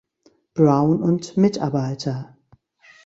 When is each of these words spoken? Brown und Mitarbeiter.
Brown 0.55 1.03
und 1.03 1.37
Mitarbeiter. 1.37 2.35